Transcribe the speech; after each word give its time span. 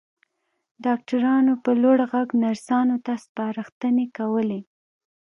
ډاکټرانو 0.85 1.53
په 1.63 1.71
لوړ 1.81 1.97
غږ 2.11 2.29
نرسانو 2.43 2.95
ته 3.05 3.13
سپارښتنې 3.25 4.05
کولې. 4.17 4.61